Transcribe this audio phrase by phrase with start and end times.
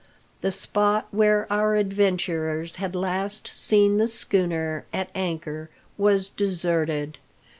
[0.41, 7.19] The spot where our adventurers had last seen the schooner at anchor was deserted.